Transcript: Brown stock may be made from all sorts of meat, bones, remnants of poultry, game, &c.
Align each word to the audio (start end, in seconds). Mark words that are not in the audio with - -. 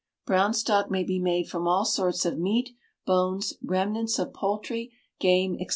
Brown 0.25 0.55
stock 0.55 0.89
may 0.89 1.03
be 1.03 1.19
made 1.19 1.47
from 1.47 1.67
all 1.67 1.85
sorts 1.85 2.25
of 2.25 2.39
meat, 2.39 2.71
bones, 3.05 3.53
remnants 3.63 4.17
of 4.17 4.33
poultry, 4.33 4.91
game, 5.19 5.59
&c. 5.59 5.67